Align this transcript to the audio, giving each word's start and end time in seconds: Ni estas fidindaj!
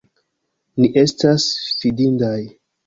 Ni 0.81 0.91
estas 1.03 1.47
fidindaj! 1.85 2.37